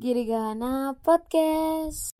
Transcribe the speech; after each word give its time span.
Girigana 0.00 0.96
Podcast. 1.04 2.16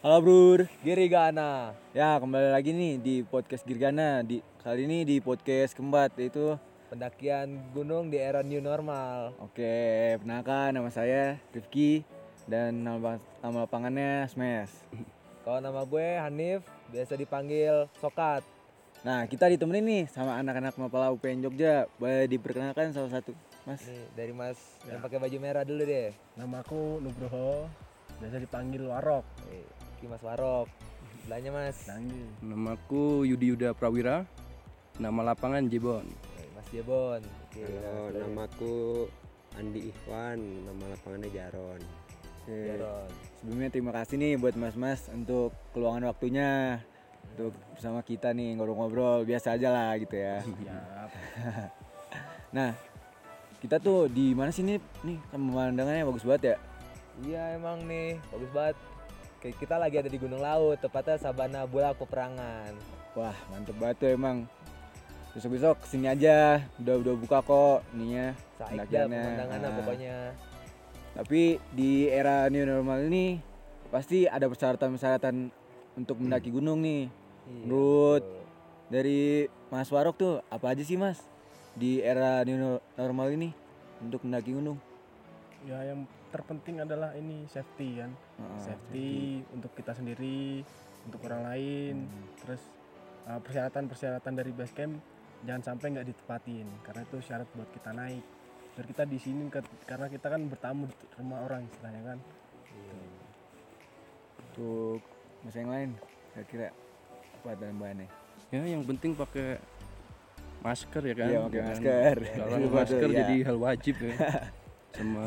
Halo 0.00 0.18
Brur, 0.24 0.64
Girigana. 0.80 1.76
Ya 1.92 2.16
kembali 2.16 2.48
lagi 2.56 2.72
nih 2.72 2.96
di 2.96 3.20
podcast 3.20 3.68
Girigana. 3.68 4.24
Di 4.24 4.40
kali 4.64 4.88
ini 4.88 5.04
di 5.04 5.20
podcast 5.20 5.76
keempat 5.76 6.16
yaitu 6.16 6.56
pendakian 6.88 7.68
gunung 7.76 8.08
di 8.08 8.16
era 8.16 8.40
new 8.40 8.64
normal. 8.64 9.36
Oke, 9.44 10.16
perkenalkan 10.16 10.72
nama 10.72 10.88
saya 10.88 11.36
Rifki 11.52 12.00
dan 12.48 12.80
nama, 12.80 13.20
nama 13.44 13.68
lapangannya 13.68 14.24
Smash. 14.32 14.72
Kalau 15.44 15.60
nama 15.60 15.84
gue 15.84 16.16
Hanif, 16.16 16.64
biasa 16.88 17.12
dipanggil 17.12 17.92
Sokat. 18.00 18.55
Nah 19.06 19.22
kita 19.30 19.46
ditemenin 19.46 19.86
nih 19.86 20.04
sama 20.10 20.34
anak-anak 20.42 20.74
Mapala 20.82 21.14
UPN 21.14 21.46
Jogja. 21.46 21.86
Boleh 21.94 22.26
diperkenalkan 22.26 22.90
salah 22.90 23.14
satu, 23.14 23.30
Mas. 23.62 23.78
Nih 23.86 24.02
dari 24.18 24.34
Mas 24.34 24.58
yang 24.82 24.98
pakai 24.98 25.22
baju 25.22 25.36
merah 25.38 25.62
dulu 25.62 25.86
deh. 25.86 26.10
Nama 26.34 26.66
aku 26.66 26.98
Nugroho, 26.98 27.70
biasa 28.18 28.42
dipanggil 28.42 28.82
Warok. 28.82 29.22
Ki 30.02 30.10
Mas 30.10 30.26
Warok. 30.26 30.66
Belanya 31.30 31.54
Mas. 31.54 31.86
Panggil. 31.86 32.26
Namaku 32.42 33.22
Yudi 33.22 33.54
Yuda 33.54 33.78
Prawira. 33.78 34.26
Nama 34.98 35.20
lapangan 35.30 35.70
Jebon. 35.70 36.10
Mas 36.58 36.66
Jebon. 36.74 37.22
Oke, 37.46 37.62
Halo, 37.62 38.10
Mas 38.10 38.26
namaku 38.26 38.74
Andi 39.54 39.86
Ikhwan, 39.86 40.66
nama 40.66 40.82
lapangannya 40.98 41.30
Jaron. 41.30 41.78
Oke. 42.42 42.58
Jaron. 42.74 43.10
Sebelumnya 43.38 43.70
terima 43.70 43.94
kasih 43.94 44.18
nih 44.18 44.34
buat 44.34 44.58
Mas-Mas 44.58 45.06
untuk 45.14 45.54
keluangan 45.70 46.10
waktunya 46.10 46.82
untuk 47.36 47.52
bersama 47.70 48.00
kita 48.00 48.32
nih 48.32 48.56
ngobrol-ngobrol 48.56 49.22
biasa 49.22 49.54
aja 49.54 49.68
lah 49.68 49.92
gitu 49.96 50.16
ya. 50.16 50.40
Siap. 50.40 51.10
Nah 52.48 52.72
kita 53.58 53.76
tuh 53.76 54.08
di 54.08 54.32
mana 54.32 54.48
sih 54.48 54.64
nih? 54.64 54.80
Nih 55.04 55.20
kan 55.28 55.36
pemandangannya 55.36 56.08
bagus 56.08 56.24
banget 56.24 56.42
ya. 56.42 56.56
Iya 57.20 57.42
emang 57.54 57.84
nih, 57.84 58.16
bagus 58.28 58.50
banget. 58.50 58.76
Kayak 59.36 59.56
kita 59.58 59.74
lagi 59.76 59.96
ada 59.98 60.08
di 60.08 60.16
Gunung 60.16 60.40
Laut, 60.40 60.80
tepatnya 60.80 61.20
Sabana 61.20 61.68
Bulak 61.68 62.00
Peperangan. 62.00 62.72
Wah 63.12 63.36
mantep 63.48 63.76
banget 63.76 63.96
tuh 63.98 64.10
emang 64.10 64.48
Besok-besok 65.32 65.84
ke 65.84 65.86
sini 65.88 66.08
aja 66.08 66.64
Udah 66.76 66.96
udah 66.96 67.14
buka 67.16 67.40
kok 67.40 67.84
ininya 67.92 68.32
Saik 68.56 68.88
dah 68.88 69.04
pemandangannya 69.04 69.68
Ah. 69.68 69.76
pokoknya. 69.76 70.16
Tapi 71.12 71.40
di 71.72 72.08
era 72.08 72.48
new 72.48 72.64
normal 72.64 73.04
ini 73.04 73.40
Pasti 73.88 74.24
ada 74.24 74.48
persyaratan-persyaratan 74.48 75.48
Untuk 75.96 76.20
mendaki 76.20 76.48
gunung 76.48 76.80
nih 76.80 77.08
Iya, 77.46 77.62
Menurut 77.66 78.22
betul. 78.22 78.44
Dari 78.86 79.20
Mas 79.70 79.90
Warok 79.90 80.14
tuh 80.14 80.34
Apa 80.46 80.74
aja 80.74 80.82
sih 80.86 80.94
mas 80.94 81.22
Di 81.74 81.98
era 82.02 82.42
new 82.46 82.54
no- 82.54 82.82
normal 82.94 83.34
ini 83.34 83.50
Untuk 84.02 84.22
mendaki 84.22 84.54
gunung 84.54 84.78
Ya 85.66 85.82
yang 85.82 86.06
terpenting 86.30 86.84
adalah 86.84 87.16
ini 87.16 87.48
safety 87.48 87.98
kan. 87.98 88.12
Heeh, 88.12 88.58
safety 88.60 89.42
untuk 89.50 89.72
kita 89.72 89.96
sendiri, 89.96 90.62
untuk 91.08 91.24
orang 91.26 91.42
lain. 91.48 91.94
Hmm. 92.06 92.26
Terus 92.44 92.62
uh, 93.26 93.40
persyaratan-persyaratan 93.42 94.32
dari 94.36 94.52
base 94.52 94.74
camp 94.76 95.00
jangan 95.44 95.62
sampai 95.74 95.92
nggak 95.92 96.08
ditepatin 96.08 96.66
karena 96.86 97.00
itu 97.02 97.16
syarat 97.24 97.48
buat 97.56 97.70
kita 97.72 97.90
naik. 97.96 98.24
Biar 98.76 98.86
kita 98.92 99.04
di 99.08 99.18
sini 99.18 99.48
karena 99.88 100.06
kita 100.12 100.26
kan 100.28 100.42
bertamu 100.46 100.84
di 100.86 101.06
rumah 101.16 101.40
orang 101.48 101.64
istilahnya 101.64 102.02
kan. 102.14 102.18
Untuk 104.36 105.00
Mas 105.44 105.56
yang 105.56 105.68
lain 105.68 105.90
Kira-kira 106.32 106.68
Apa 107.46 107.54
tambahannya 107.62 108.10
Ya 108.50 108.62
yang 108.66 108.82
penting 108.82 109.14
pakai 109.14 109.62
masker 110.66 111.02
ya 111.06 111.14
kan. 111.14 111.28
Iya, 111.30 111.38
pakai 111.46 111.62
masker. 111.62 112.16
Kalau 112.42 112.56
Betul, 112.58 112.74
masker 112.74 113.08
iya. 113.10 113.18
jadi 113.22 113.36
hal 113.46 113.58
wajib 113.62 113.94
ya. 114.02 114.14
Sama 114.98 115.26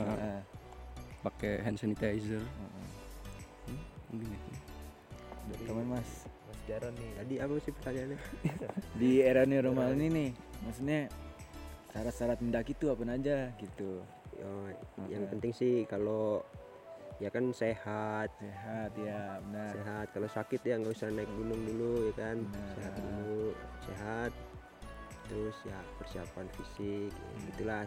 pakai 1.24 1.54
hand 1.64 1.80
sanitizer. 1.80 2.44
heeh. 2.44 2.88
Mungkin 4.12 4.28
itu. 4.36 4.52
Dari 5.48 5.64
teman 5.64 5.86
mas 5.88 6.10
Mas 6.48 6.60
Jaron 6.68 6.92
nih. 6.96 7.12
Tadi 7.24 7.36
apa 7.40 7.54
sih 7.64 7.72
pertanyaannya? 7.72 8.20
di 9.00 9.12
era 9.24 9.42
new 9.48 9.60
normal 9.64 9.96
ini 9.96 10.08
nih 10.12 10.30
maksudnya 10.68 11.00
syarat-syarat 11.96 12.40
mendaki 12.44 12.76
itu 12.76 12.92
apa 12.92 13.04
aja 13.08 13.38
gitu 13.64 14.04
Oh, 14.40 14.72
yang 15.12 15.28
penting 15.28 15.52
sih 15.52 15.84
kalau 15.84 16.40
ya 17.20 17.30
kan 17.30 17.52
sehat, 17.52 18.32
sehat 18.40 18.92
ya 18.96 19.44
benar 19.44 19.72
sehat. 19.76 20.06
Kalau 20.16 20.28
sakit 20.28 20.62
ya 20.64 20.80
nggak 20.80 20.96
usah 20.96 21.12
naik 21.12 21.28
gunung 21.36 21.62
dulu 21.68 22.08
ya 22.08 22.14
kan. 22.16 22.38
Benar. 22.42 22.74
Sehat 22.76 22.94
dulu, 22.96 23.44
sehat. 23.86 24.32
Terus 25.30 25.58
ya 25.62 25.78
persiapan 26.00 26.48
fisik, 26.58 27.12
ya 27.12 27.28
Hmm. 27.30 27.44
gitulah 27.54 27.84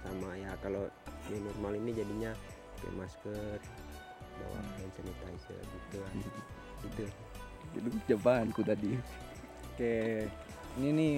sama 0.00 0.30
ya 0.38 0.50
kalau 0.62 0.86
new 1.28 1.40
normal 1.42 1.76
ini 1.76 1.90
jadinya 1.92 2.32
pakai 2.78 2.92
masker, 2.94 3.58
bawa 4.38 4.58
Hmm. 4.62 4.72
hand 4.80 4.92
sanitizer 4.94 5.60
gitu. 5.60 5.96
lah. 6.00 6.12
Gitu. 6.80 7.04
Itu 7.76 7.88
jawabanku 8.08 8.60
tadi. 8.62 8.96
oke 9.76 10.24
ini 10.80 10.88
nih 10.88 11.14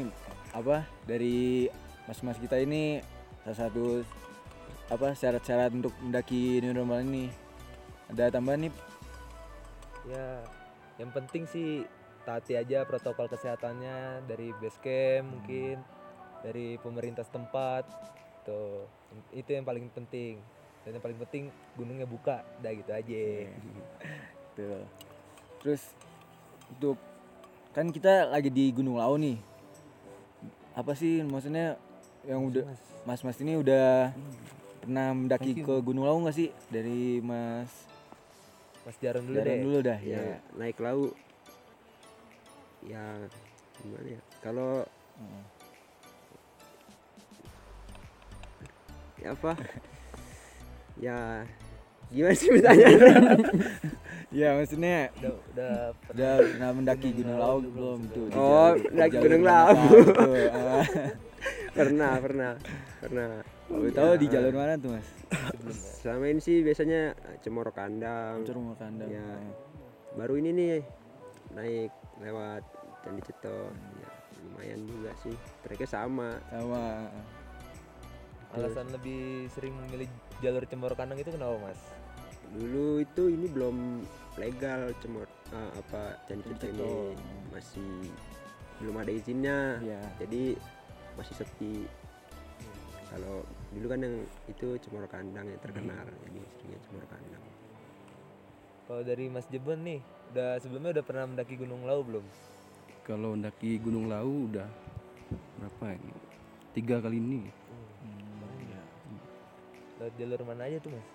apa 0.51 0.83
dari 1.07 1.71
mas-mas 2.11 2.43
kita 2.43 2.59
ini 2.59 2.99
salah 3.47 3.71
satu 3.71 4.03
apa 4.89 5.15
syarat-syarat 5.15 5.71
untuk 5.71 5.95
mendaki 6.03 6.59
new 6.59 6.75
normal 6.75 7.07
ini 7.07 7.31
ada 8.13 8.33
tambahan 8.33 8.69
nih 8.69 8.75
Ya, 10.09 10.41
yang 10.97 11.13
penting 11.13 11.45
sih 11.45 11.85
taati 12.25 12.57
aja 12.57 12.89
protokol 12.89 13.29
kesehatannya 13.29 14.25
dari 14.25 14.57
base 14.57 14.81
camp 14.81 15.29
mungkin 15.29 15.85
dari 16.41 16.81
pemerintah 16.81 17.29
setempat. 17.29 17.85
Tuh, 18.49 18.89
itu 19.37 19.53
yang 19.53 19.69
paling 19.69 19.93
penting. 19.93 20.41
Dan 20.81 20.97
yang 20.97 21.05
paling 21.05 21.21
penting 21.21 21.53
gunungnya 21.77 22.09
buka, 22.09 22.41
dah 22.65 22.73
gitu 22.73 22.89
aja. 22.89 23.29
tuh 24.59 24.83
terus 25.63 25.83
untuk 26.75 26.99
kan 27.71 27.87
kita 27.95 28.27
lagi 28.27 28.51
di 28.51 28.75
Gunung 28.75 28.99
Lau 28.99 29.15
nih 29.15 29.39
apa 30.75 30.99
sih 30.99 31.23
maksudnya 31.23 31.79
yang 32.27 32.43
udah 32.51 32.67
Mas. 32.67 33.23
mas-mas 33.23 33.39
ini 33.43 33.55
udah 33.55 34.11
pernah 34.83 35.15
mendaki 35.15 35.63
ke 35.63 35.75
Gunung 35.83 36.07
Lau 36.07 36.19
nggak 36.27 36.35
sih 36.35 36.51
dari 36.71 37.23
Mas 37.23 37.71
Mas 38.89 38.97
Jaron 39.05 39.29
dulu 39.29 39.37
Jaron 39.37 39.53
deh. 39.53 39.61
dulu 39.69 39.79
dah 39.85 40.01
ya 40.01 40.17
ya. 40.17 40.39
naik 40.57 40.81
laut 40.81 41.13
ya 42.89 43.05
gimana 43.85 44.09
ya 44.17 44.21
kalau 44.41 44.81
Heeh. 45.21 45.45
ya 49.21 49.29
apa 49.37 49.53
ya 51.05 51.19
gimana 52.09 52.33
sih 52.33 52.49
pertanyaannya 52.49 53.13
Ya 54.29 54.61
maksudnya 54.61 55.09
Udah 55.17 55.33
udah 55.57 55.73
udah 56.13 56.33
pernah 56.45 56.71
mendaki 56.77 57.09
Gunung 57.17 57.39
Lau 57.41 57.65
belum 57.65 58.01
tuh? 58.13 58.29
Oh, 58.37 58.77
mendaki 58.77 59.17
Gunung 59.25 59.41
Lau. 59.41 59.73
Ah. 59.73 60.85
pernah 61.79 62.13
pernah 62.21 62.53
pernah 63.01 63.41
Boleh 63.69 63.93
tahu 63.93 64.13
di 64.17 64.27
Ya, 64.27 64.33
jalur 64.35 64.55
mana 64.55 64.75
tuh 64.75 64.91
mas? 64.91 65.07
sebelumnya. 65.29 65.93
selama 65.99 66.25
ini 66.27 66.41
sih 66.41 66.57
biasanya 66.61 67.01
Cemoro 67.39 67.69
Kandang 67.71 68.41
Curug 68.43 68.75
Kandang. 68.75 69.09
Ya. 69.09 69.29
baru 70.11 70.35
ini 70.37 70.51
nih 70.51 70.75
naik 71.53 71.93
lewat 72.19 72.65
Candi 73.01 73.23
Ceto 73.23 73.69
ya, 73.95 74.09
lumayan 74.43 74.81
juga 74.83 75.13
sih 75.19 75.35
treknya 75.61 75.87
sama 75.87 76.29
Sama. 76.49 77.13
Alasan 78.49 78.89
lebih 78.89 79.45
sering 79.51 79.77
memilih 79.77 80.09
jalur 80.41 80.65
Cemoro 80.65 80.97
Kandang 80.97 81.21
itu 81.21 81.29
kenapa, 81.29 81.61
Mas? 81.63 81.81
dulu 82.49 82.97
itu 82.99 83.29
ini 83.29 83.45
belum 83.47 84.01
legal 84.37 84.89
Cemor 84.99 85.29
ah, 85.53 85.69
apa 85.77 86.17
Candi 86.25 86.49
Ceto 86.57 86.73
ini 86.73 87.13
masih 87.53 88.09
belum 88.81 88.97
ada 88.97 89.13
izinnya 89.13 89.77
Iya. 89.79 90.01
jadi 90.17 90.57
masih 91.13 91.35
sepi 91.37 91.85
kalau 93.09 93.41
dulu 93.73 93.87
kan 93.89 94.01
yang 94.05 94.17
itu 94.49 94.69
Cemoro 94.85 95.09
Kandang 95.09 95.49
yang 95.49 95.61
terkenal 95.65 96.05
jadi 96.29 96.41
seringnya 96.57 96.79
Cemoro 96.85 97.07
Kandang 97.09 97.45
Kalau 98.89 99.03
dari 99.05 99.29
Mas 99.29 99.45
Jebon 99.53 99.85
nih, 99.85 100.01
udah 100.33 100.57
sebelumnya 100.65 100.97
udah 100.97 101.05
pernah 101.05 101.29
mendaki 101.29 101.61
Gunung 101.61 101.85
Lau 101.85 102.01
belum? 102.01 102.25
Kalau 103.05 103.37
mendaki 103.37 103.77
Gunung 103.77 104.09
Lau 104.09 104.49
udah 104.49 104.65
berapa 105.61 105.93
ini? 105.93 106.13
Tiga 106.73 106.97
kali 106.97 107.21
ini. 107.21 107.53
Iya. 108.65 108.81
Lewat 110.01 110.13
jalur 110.17 110.41
mana 110.49 110.73
aja 110.73 110.81
tuh, 110.81 110.97
Mas? 110.97 111.09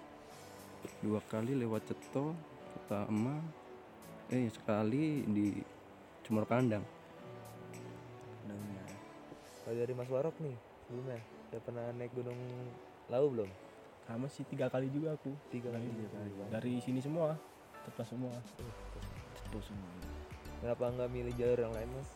Dua 1.01 1.17
kali 1.25 1.57
lewat 1.57 1.81
Ceto, 1.89 2.37
pertama 2.77 3.41
eh 4.29 4.53
sekali 4.53 5.25
di 5.25 5.57
Cemor 6.21 6.45
Kandang. 6.45 6.85
Kandangnya. 8.45 8.85
Kalau 9.65 9.75
dari 9.81 9.93
Mas 9.97 10.09
Warok 10.13 10.37
nih, 10.45 10.53
sebelumnya 10.85 11.32
udah 11.53 11.61
pernah 11.61 11.85
naik 11.93 12.17
Gunung 12.17 12.39
Lau 13.13 13.29
belum? 13.29 13.49
Sama 14.09 14.25
sih 14.27 14.41
tiga 14.49 14.67
kali 14.73 14.89
juga 14.89 15.13
aku. 15.13 15.29
Tiga 15.53 15.69
kali. 15.69 15.85
Dari 16.49 16.81
sini 16.81 16.97
semua, 16.97 17.37
tepat 17.85 18.09
semua. 18.09 18.33
Ceto 19.37 19.59
semua. 19.61 19.91
Kenapa 20.59 20.89
nggak 20.89 21.09
milih 21.13 21.33
jalur 21.37 21.59
yang 21.69 21.73
lain, 21.77 21.89
Mas? 21.93 22.09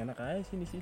enak 0.00 0.16
aja 0.16 0.40
sini 0.48 0.64
sih 0.64 0.80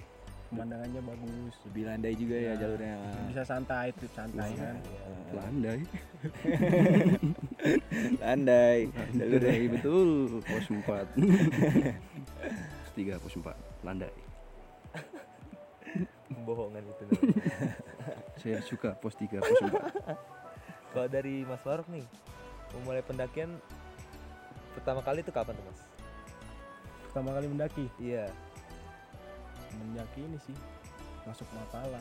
pemandangannya 0.48 1.02
bagus 1.04 1.54
lebih 1.68 1.82
landai 1.90 2.14
juga 2.16 2.36
ya, 2.38 2.54
Ya, 2.54 2.60
jalurnya 2.64 2.94
bisa 3.28 3.42
santai 3.44 3.92
trip 3.92 4.12
santai 4.14 4.48
Bisa. 4.54 4.64
kan 4.64 4.76
landai 5.34 5.80
landai 8.22 8.78
jalurnya 9.12 9.50
landai 9.52 9.68
betul 9.74 10.08
pos 10.40 10.66
4 10.70 10.78
pos 12.80 12.90
3 12.96 13.20
pos 13.20 13.34
4 13.36 13.84
landai 13.84 14.14
Pembohongan 16.48 16.80
itu. 16.80 17.04
saya 18.40 18.64
suka 18.64 18.96
pos 18.96 19.12
3 19.12 19.36
pos 19.36 19.52
4 19.60 19.68
Kalau 20.96 21.04
dari 21.04 21.44
Mas 21.44 21.60
Warok 21.60 21.92
nih, 21.92 22.00
memulai 22.72 23.04
pendakian 23.04 23.52
pertama 24.72 25.04
kali 25.04 25.20
itu 25.20 25.28
kapan 25.28 25.52
tuh 25.52 25.64
Mas? 25.68 25.80
pertama 27.04 27.34
kali 27.34 27.46
mendaki 27.48 27.84
Iya. 27.98 28.32
semenjak 29.66 30.08
ini 30.14 30.38
sih 30.38 30.56
masuk 31.24 31.44
Mapala 31.50 32.00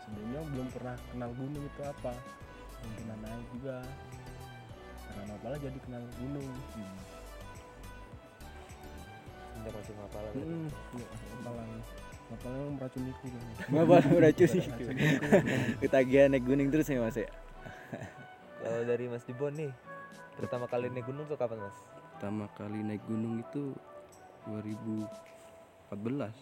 sebelumnya 0.00 0.40
belum 0.48 0.66
pernah 0.70 0.94
kenal 1.10 1.30
gunung 1.34 1.60
itu 1.60 1.82
apa 1.84 2.14
belum 2.80 2.92
pernah 2.96 3.16
naik 3.20 3.46
juga 3.52 3.76
karena 5.04 5.22
Mapala 5.28 5.56
jadi 5.60 5.78
kenal 5.82 6.02
gunung 6.16 6.50
Sejak 9.52 9.72
masuk 9.76 9.94
Mapala. 9.98 10.28
hmm. 10.32 10.66
iya, 10.96 11.06
Mapala 11.36 11.62
Mapala 12.30 12.54
emang 12.62 12.74
meracuniku 12.78 13.26
beracun 14.14 14.46
sih 14.46 14.62
Meracuniku. 14.62 14.84
ketagihan 15.82 16.30
naik 16.30 16.46
gunung 16.46 16.70
terus 16.70 16.86
ya 16.86 17.02
mas 17.02 17.18
ya? 17.18 17.26
Kalau 18.60 18.86
dari 18.86 19.08
Mas 19.10 19.24
Dibon 19.26 19.56
nih, 19.56 19.72
pertama 20.38 20.70
kali 20.70 20.86
naik 20.92 21.10
gunung 21.10 21.26
tuh 21.26 21.34
kapan 21.34 21.58
Mas? 21.64 21.74
pertama 22.20 22.52
kali 22.52 22.84
naik 22.84 23.00
gunung 23.08 23.40
itu 23.40 23.72
2014 24.44 25.08
14 25.88 26.36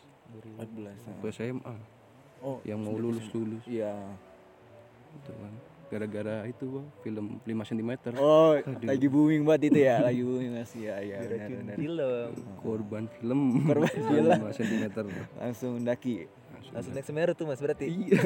waktu 1.06 1.26
SMA 1.30 1.76
oh 2.42 2.58
yang 2.66 2.82
mau 2.82 2.98
lulus 2.98 3.30
lulus 3.30 3.62
iya. 3.62 3.94
Itu 5.22 5.30
kan 5.38 5.54
gara-gara 5.88 6.44
itu 6.44 6.64
Bang, 6.68 6.86
film 7.00 7.24
5 7.42 7.48
cm 7.64 7.90
oh 8.16 8.54
Aduh. 8.54 8.84
lagi 8.84 9.06
booming 9.06 9.42
banget 9.42 9.60
itu 9.68 9.78
ya 9.82 9.96
lagi 9.98 10.20
booming 10.20 10.50
mas 10.52 10.70
iya 10.72 10.94
iya 11.00 11.16
benar 11.24 11.74
film. 11.74 12.28
korban 12.58 13.02
film 13.10 13.40
Korban 13.64 13.96
film. 14.06 14.30
5 14.44 14.54
cm 14.54 14.82
langsung 15.34 15.70
mendaki 15.76 16.24
Langsung 16.68 16.92
naik 16.92 17.02
Semeru 17.02 17.32
tuh 17.32 17.44
Mas 17.44 17.58
berarti. 17.58 17.88
iya 17.88 18.20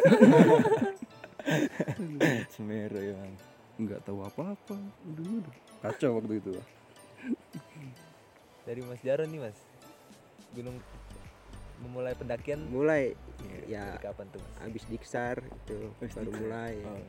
Semeru 2.48 2.98
ya 2.98 3.14
bang 3.14 3.34
nggak 3.78 4.00
tahu 4.02 4.20
apa-apa 4.20 4.74
udah 5.04 5.24
udah 5.40 5.52
kacau 5.80 6.16
waktu 6.16 6.32
itu 6.38 6.50
Bang. 6.52 6.66
Dari 8.62 8.80
Mas 8.80 9.00
Jaron 9.00 9.26
nih 9.26 9.40
Mas. 9.40 9.56
Gunung 10.52 10.76
memulai 11.78 12.12
pendakian 12.14 12.60
mulai 12.66 13.14
Iya. 13.42 13.58
ya 13.68 13.84
dari 13.88 13.98
kapan 14.04 14.26
tuh 14.28 14.38
Mas? 14.38 14.52
habis 14.60 14.82
diksar 14.86 15.36
itu 15.42 15.76
baru 15.98 16.00
diksar. 16.00 16.24
mulai 16.36 16.74
oh. 16.80 17.04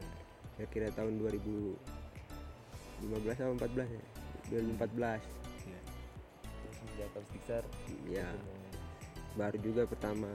Kira-kira 0.57 0.89
tahun 0.93 1.17
2015 1.21 3.41
atau 3.41 3.57
14 3.57 3.89
ya? 3.89 4.03
2014 4.51 5.21
Semenjak 6.73 7.09
habis 7.15 7.29
diksar. 7.33 7.63
ya 8.05 8.27
baru 9.33 9.57
juga 9.61 9.85
pertama. 9.89 10.29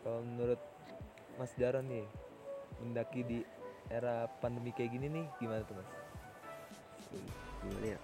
Kalau 0.00 0.24
menurut 0.24 0.60
Mas 1.36 1.52
Jaron 1.60 1.84
nih, 1.84 2.06
mendaki 2.80 3.20
di 3.24 3.38
era 3.92 4.24
pandemi 4.40 4.72
kayak 4.72 4.96
gini 4.96 5.06
nih 5.12 5.26
gimana 5.36 5.60
tuh 5.68 5.76
Mas? 5.76 5.90
gimana 7.60 7.86
ya? 7.92 8.00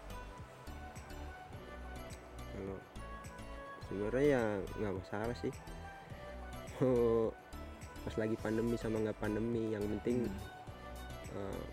Kalau 2.52 2.76
sebenarnya 3.88 4.26
ya 4.26 4.42
nggak 4.76 4.94
masalah 5.00 5.36
sih. 5.40 5.52
Mau 6.76 7.32
pas 8.06 8.14
lagi 8.22 8.38
pandemi 8.38 8.78
sama 8.78 9.02
nggak 9.02 9.18
pandemi 9.18 9.74
yang 9.74 9.82
penting 9.98 10.30
eh, 11.34 11.64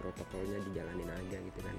protokolnya 0.00 0.58
dijalanin 0.72 1.10
aja 1.12 1.36
gitu 1.36 1.60
kan. 1.60 1.76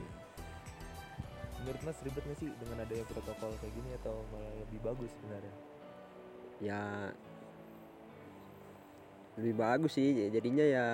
Menurut 1.65 1.81
Mas 1.81 1.97
ribet 2.05 2.21
nggak 2.21 2.37
sih 2.37 2.49
dengan 2.61 2.85
adanya 2.85 3.05
protokol 3.09 3.49
kayak 3.57 3.73
gini 3.73 3.89
atau 4.05 4.21
malah 4.29 4.53
lebih 4.61 4.79
bagus 4.85 5.09
sebenarnya? 5.17 5.55
ya 6.63 7.11
lebih 9.35 9.55
bagus 9.59 9.99
sih 9.99 10.31
jadinya 10.31 10.63
ya 10.63 10.87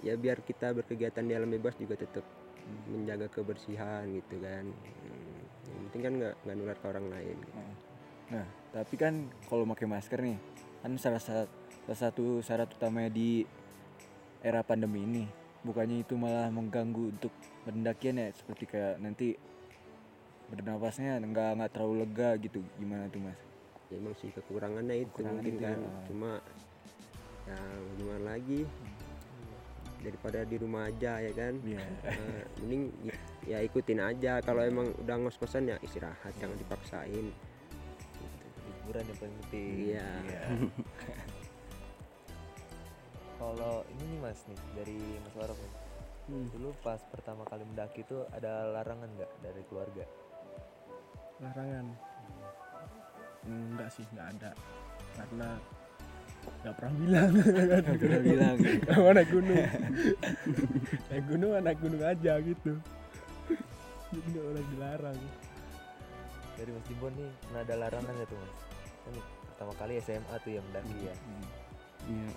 ya 0.00 0.16
biar 0.16 0.40
kita 0.40 0.72
berkegiatan 0.72 1.28
di 1.28 1.36
alam 1.36 1.52
bebas 1.52 1.76
juga 1.76 2.00
tetap 2.00 2.24
menjaga 2.88 3.28
kebersihan 3.28 4.08
gitu 4.08 4.40
kan. 4.40 4.64
Hmm, 4.64 5.40
yang 5.68 5.80
penting 5.90 6.02
kan 6.06 6.12
nggak 6.16 6.34
nggak 6.46 6.56
nular 6.56 6.78
ke 6.80 6.86
orang 6.88 7.06
lain. 7.12 7.36
Nah, 8.30 8.46
tapi 8.72 8.94
kan 8.96 9.28
kalau 9.50 9.68
pakai 9.68 9.90
masker 9.90 10.22
nih, 10.22 10.38
kan 10.80 10.92
salah, 10.96 11.20
sa- 11.20 11.50
salah 11.84 11.98
satu 11.98 12.40
syarat 12.40 12.72
utamanya 12.72 13.12
di 13.12 13.44
era 14.40 14.64
pandemi 14.64 15.04
ini, 15.04 15.24
bukannya 15.60 16.00
itu 16.00 16.16
malah 16.16 16.48
mengganggu 16.48 17.12
untuk 17.12 17.32
pendakian 17.68 18.16
ya, 18.16 18.32
seperti 18.32 18.64
kayak 18.64 18.96
nanti 19.00 19.36
bernapasnya 20.48 21.20
nggak 21.20 21.50
nggak 21.60 21.70
terlalu 21.70 21.94
lega 22.08 22.34
gitu, 22.40 22.64
gimana 22.80 23.06
tuh 23.12 23.22
mas? 23.22 23.38
ya 23.90 23.98
emang 23.98 24.14
sih 24.22 24.30
kekurangannya 24.30 25.02
itu 25.02 25.10
Kekurangan 25.18 25.34
mungkin 25.42 25.54
itu 25.58 25.62
kan. 25.66 25.78
ya. 25.82 25.90
cuma 26.06 26.30
ya 27.50 27.58
gimana 27.98 28.22
lagi? 28.38 28.60
Daripada 30.00 30.38
di 30.46 30.56
rumah 30.56 30.88
aja 30.88 31.12
ya 31.20 31.32
kan? 31.34 31.58
Iya. 31.60 31.82
Eh, 32.06 32.42
mending 32.62 32.82
ya 33.44 33.58
ikutin 33.60 34.00
aja. 34.00 34.38
Kalau 34.40 34.62
emang 34.62 34.94
udah 34.96 35.16
ngos-ngosan 35.20 35.74
ya 35.74 35.76
istirahat. 35.82 36.32
Jangan 36.38 36.56
dipaksain 36.56 37.34
Liburan 38.90 39.06
yang 39.06 39.18
paling 39.22 39.36
penting. 39.46 39.74
iya 39.86 40.08
Kalau 43.38 43.86
ini 43.86 44.02
nih 44.04 44.18
Mas 44.18 44.42
nih 44.50 44.58
dari 44.74 44.98
Mas 45.22 45.34
Warok 45.38 45.54
nih. 45.56 45.72
Dulu 46.50 46.74
pas 46.82 46.98
pertama 47.06 47.46
kali 47.46 47.62
mendaki 47.62 48.02
itu 48.02 48.26
ada 48.34 48.66
larangan 48.66 49.06
nggak 49.14 49.30
dari 49.40 49.62
keluarga? 49.70 50.02
larangan 51.40 51.86
enggak 53.48 53.88
sih 53.88 54.04
nggak 54.12 54.28
ada 54.36 54.52
karena 55.16 55.48
nggak 56.60 56.74
pernah 56.76 56.92
bilang 57.00 57.30
Nggak 57.32 57.96
pernah 57.96 58.20
bilang. 58.28 58.56
kalau 58.84 59.10
naik 59.16 59.30
gunung 59.32 59.56
naik 61.08 61.24
gunung 61.24 61.50
naik 61.64 61.78
gunung 61.80 62.02
aja 62.04 62.32
gitu 62.44 62.76
jadi 64.12 64.26
nggak 64.28 64.44
pernah 64.52 64.64
dilarang 64.68 65.18
Dari 66.60 66.70
Mas 66.76 66.84
Dibon 66.92 67.12
nih 67.16 67.30
pernah 67.40 67.60
ada 67.64 67.74
larangan 67.80 68.12
nggak 68.12 68.28
tuh 68.28 68.36
Mas? 68.36 68.52
Kan 69.00 69.14
pertama 69.46 69.72
kali 69.76 69.92
SMA 70.00 70.34
tuh 70.40 70.50
yang 70.50 70.64
mendaki 70.66 70.98
ya. 71.02 71.14
ya 72.06 72.28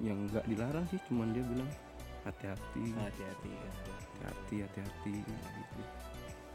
yang 0.00 0.18
nggak 0.26 0.46
dilarang 0.46 0.84
sih 0.88 0.96
cuman 1.04 1.30
dia 1.30 1.44
bilang 1.44 1.68
hati-hati 2.22 2.84
Hati-hati 2.90 3.48
ya. 3.50 3.70
hati 4.22 4.54
hati-hati 4.60 5.12
gitu 5.20 5.82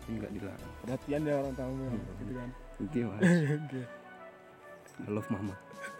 Ini 0.06 0.14
nggak 0.20 0.34
dilarang 0.34 0.72
perhatian 0.80 1.22
ya 1.22 1.34
orang 1.38 1.54
tamu 1.54 1.86
gitu 2.18 2.34
kan 2.34 2.50
oke 2.76 3.00
mas 3.06 3.22
Oke. 3.62 3.82
I 4.96 5.10
love 5.10 5.30
mama 5.30 5.56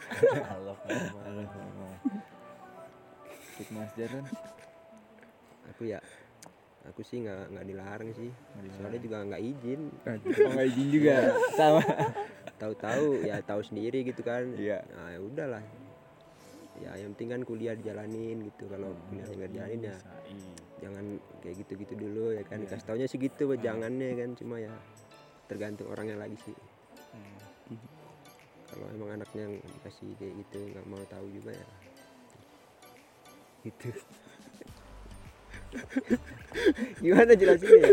Allah 0.56 0.78
Mama. 0.82 1.20
Halo, 1.22 1.44
Mama. 1.46 1.90
Untuk 3.52 3.68
Mas 3.72 3.92
Jaron, 3.94 4.26
aku 5.68 5.84
ya 5.86 6.00
aku 6.86 7.02
sih 7.02 7.22
nggak 7.22 7.52
nggak 7.52 7.66
dilarang 7.66 8.10
sih 8.12 8.30
dilarang. 8.30 8.74
soalnya 8.78 9.00
juga 9.00 9.18
nggak 9.26 9.42
izin 9.44 9.82
nggak 10.26 10.66
izin 10.68 10.88
juga, 10.90 11.16
sama. 11.54 11.82
Tahu-tahu 12.56 13.28
ya 13.28 13.42
tahu 13.44 13.62
sendiri 13.64 14.04
gitu 14.08 14.22
kan. 14.24 14.56
Iya. 14.56 14.84
nah 14.96 15.08
ya 15.12 15.20
udahlah. 15.20 15.64
Ya 16.84 16.92
yang 17.00 17.16
penting 17.16 17.30
kan 17.32 17.42
kuliah 17.48 17.76
dijalanin 17.76 18.52
gitu 18.52 18.68
kalau 18.68 18.92
kuliah 19.08 19.28
nggak 19.32 19.50
dijalanin 19.52 19.82
ya 19.92 19.98
jangan 20.84 21.06
kayak 21.40 21.56
gitu-gitu 21.64 21.94
dulu 21.96 22.36
ya 22.36 22.44
kan. 22.48 22.60
Iya. 22.64 22.70
kasih 22.76 22.86
taunya 22.88 23.08
segitu 23.08 23.44
jangannya 23.60 24.10
kan 24.16 24.30
cuma 24.36 24.60
ya 24.60 24.74
tergantung 25.48 25.88
orangnya 25.92 26.20
lagi 26.20 26.38
sih. 26.44 26.56
Kalau 28.66 28.92
emang 28.92 29.22
anaknya 29.22 29.48
yang 29.48 29.56
dikasih 29.62 30.10
kayak 30.20 30.34
gitu 30.36 30.60
nggak 30.76 30.86
mau 30.90 31.04
tahu 31.08 31.26
juga 31.32 31.52
ya. 31.56 31.68
Gitu. 33.64 33.88
Gimana 37.04 37.32
jelasinnya 37.36 37.88
ya. 37.88 37.92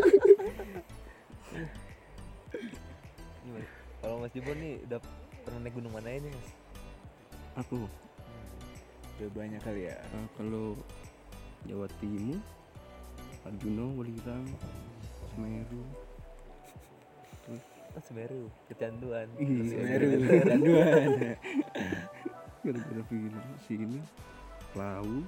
Kalau 4.03 4.19
Mas 4.19 4.33
Dibon 4.33 4.59
nih 4.59 4.83
udah 4.85 4.99
pernah 5.43 5.61
naik 5.63 5.75
gunung 5.75 5.93
mana 5.93 6.11
ini 6.11 6.29
Mas? 6.29 6.49
aku 7.55 7.87
Udah 9.15 9.29
banyak 9.31 9.61
kali 9.61 9.87
ya. 9.87 9.97
eh, 10.01 10.27
kalau 10.35 10.75
Jawa 11.63 11.87
Timur 11.99 12.41
Arjuno 13.45 13.87
Welirang 13.95 14.47
Semeru 15.29 15.83
Oh, 17.93 18.01
Semeru, 18.01 18.49
kecanduan. 18.67 19.29
Semeru, 19.37 20.09
kecanduan. 20.25 21.09
gara-gara 22.65 23.03
film 23.05 23.35
sini 23.61 24.01
Lau 24.73 25.21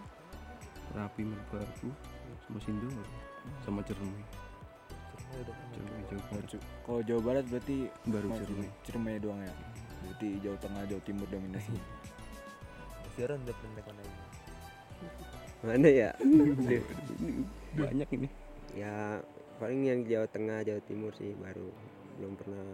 Rapi 0.96 1.22
Merbabu 1.26 1.90
sama 2.40 2.58
sama 3.60 3.84
Cermi 3.84 4.22
Kalau 6.84 7.00
Jawa 7.02 7.20
Barat 7.24 7.44
berarti 7.48 7.88
baru 8.06 8.28
Ciremai. 8.38 8.68
Ciremai. 8.86 9.14
Doang 9.18 9.40
ya? 9.40 9.54
Berarti 10.04 10.28
Jawa 10.44 10.56
Tengah 10.60 10.82
Jawa 10.86 11.02
Timur 11.02 11.26
dominasi. 11.32 11.72
Mas 13.02 13.14
Jaron 13.16 13.40
udah 13.42 13.54
pernah 13.56 13.74
naik 13.74 13.86
mana 13.88 14.02
ini? 14.04 14.18
Mana 15.64 15.88
ya? 15.88 16.10
Banyak 17.80 18.08
ini. 18.14 18.28
Ya 18.76 18.94
paling 19.58 19.80
yang 19.86 20.00
Jawa 20.04 20.26
Tengah 20.28 20.58
Jawa 20.62 20.80
Timur 20.84 21.12
sih 21.16 21.32
baru. 21.40 21.68
Belum 22.20 22.34
pernah 22.38 22.64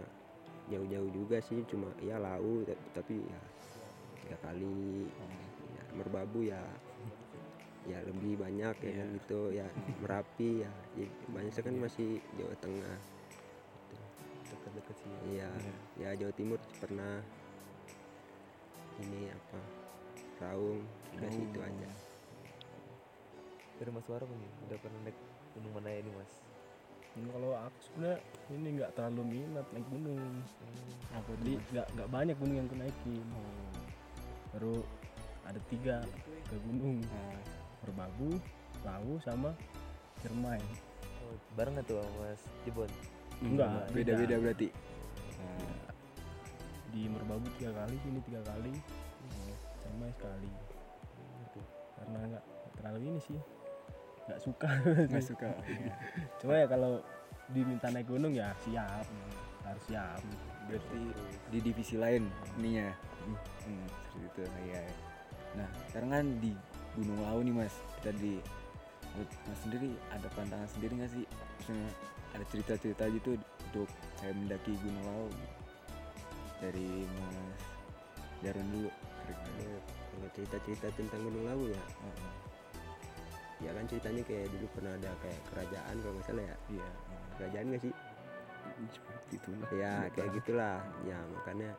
jauh-jauh 0.69 1.11
juga 1.11 1.37
sih 1.43 1.65
cuma 1.67 1.89
ya 1.99 2.15
lau 2.21 2.63
ta- 2.67 2.83
tapi 2.93 3.19
ya 3.19 3.41
tiga 4.21 4.37
kali. 4.45 5.07
Ya, 5.71 5.83
merbabu 5.95 6.39
ya 6.45 6.61
ya 7.89 7.97
lebih 8.05 8.37
banyak 8.37 8.75
ya 8.77 8.93
kan 8.93 9.07
gitu 9.17 9.39
ya 9.49 9.65
merapi 10.05 10.61
ya 10.61 10.71
jadi 10.93 11.09
banyak 11.33 11.53
kan 11.57 11.75
masih 11.81 12.09
Jawa 12.37 12.55
Tengah. 12.61 12.97
Dekat-dekat 14.51 14.95
sih 15.01 15.11
iya 15.33 15.49
ya 15.97 16.09
Jawa 16.13 16.33
Timur 16.37 16.59
pernah 16.77 17.23
ini 19.01 19.33
apa 19.33 19.59
Raung 20.41 20.81
udah 21.17 21.31
situ 21.33 21.59
aja. 21.61 21.89
Dari 23.81 23.89
Mas 23.89 24.05
Wara 24.05 24.25
nih 24.29 24.51
udah 24.69 24.77
pernah 24.77 24.99
naik 25.05 25.17
gunung 25.57 25.73
mana 25.73 25.89
ini 25.89 26.11
Mas? 26.13 26.33
Ini 27.11 27.27
kalau 27.27 27.51
aku 27.57 27.79
sebenarnya 27.81 28.17
ini 28.53 28.67
nggak 28.77 28.91
terlalu 28.93 29.21
minat 29.25 29.67
naik 29.73 29.87
gunung. 29.89 30.21
Hmm. 30.21 31.17
apa 31.17 31.29
jadi 31.43 31.53
nggak 31.75 31.87
nggak 31.97 32.09
banyak 32.13 32.35
gunung 32.37 32.55
yang 32.61 32.67
aku 32.69 32.77
naikin. 32.77 33.25
Baru 34.53 34.75
ada 35.49 35.59
tiga 35.67 35.97
ke 36.47 36.55
gunung 36.63 37.01
Merbabu 37.85 38.37
Lawu 38.81 39.13
sama 39.21 39.51
Ciremai 40.21 40.61
oh, 41.25 41.37
bareng 41.57 41.73
nggak 41.77 41.85
tuh 41.89 41.97
sama 42.01 42.11
Mas 42.21 42.41
Jebon? 42.65 42.91
Enggak 43.41 43.89
beda-beda 43.93 44.35
berarti. 44.37 44.69
Di 46.91 47.01
Merbabu 47.07 47.47
tiga 47.57 47.71
kali 47.73 47.95
sini 48.05 48.19
tiga 48.25 48.41
kali 48.45 48.73
Ciremai 49.81 50.11
sekali. 50.13 50.51
Gitu. 51.41 51.61
karena 51.97 52.19
nggak 52.33 52.43
nggak 52.45 52.73
terlalu 52.79 52.99
ini 53.11 53.19
sih 53.21 53.39
nggak 54.29 54.41
suka. 54.41 54.69
Nggak 55.09 55.25
suka. 55.25 55.49
Cuma 56.39 56.53
ya 56.61 56.65
kalau 56.69 57.01
diminta 57.51 57.91
naik 57.91 58.07
gunung 58.07 58.31
ya 58.31 58.53
siap 58.63 59.05
harus 59.65 59.83
siap. 59.89 60.21
Berarti 60.69 61.01
di 61.49 61.59
divisi 61.59 61.95
lain 61.97 62.29
ininya. 62.61 62.93
Hmm, 63.65 63.85
seperti 63.89 64.25
itu. 64.29 64.43
Iya 64.69 64.81
iya. 64.81 64.95
nah 65.51 65.67
sekarang 65.91 66.09
kan 66.15 66.25
di 66.39 66.55
Gunung 66.99 67.19
Lawu 67.23 67.39
nih 67.45 67.55
mas. 67.55 67.75
Kita 67.99 68.11
di 68.17 68.39
mas 69.47 69.59
sendiri 69.63 69.95
ada 70.11 70.27
pantangan 70.35 70.67
sendiri 70.71 70.99
nggak 70.99 71.11
sih? 71.11 71.25
Maksudnya 71.27 71.89
ada 72.31 72.45
cerita-cerita 72.47 73.03
gitu 73.11 73.29
untuk 73.71 73.87
kayak 74.19 74.35
mendaki 74.35 74.71
Gunung 74.83 75.05
Lawu 75.07 75.27
dari 76.61 77.05
mas 77.19 77.61
Jaron 78.41 78.67
dulu 78.73 78.89
kira-kira. 79.21 79.77
kalau 80.11 80.29
cerita-cerita 80.35 80.87
tentang 80.97 81.21
Gunung 81.23 81.45
Lawu 81.47 81.63
ya. 81.71 81.83
Ya 83.61 83.69
kan 83.77 83.85
ceritanya 83.85 84.21
kayak 84.25 84.49
dulu 84.49 84.65
pernah 84.73 84.93
ada 84.97 85.11
kayak 85.21 85.41
kerajaan 85.53 85.95
kalau 86.01 86.13
nggak 86.17 86.27
salah 86.27 86.45
ya. 86.45 86.55
Iya. 86.73 86.89
Kerajaan 87.37 87.65
nggak 87.69 87.83
sih? 87.85 87.93
Seperti 88.89 89.33
itulah. 89.37 89.69
Ya 89.77 89.93
kayak 90.11 90.29
gitulah. 90.41 90.77
Ya 91.05 91.17
makanya 91.29 91.71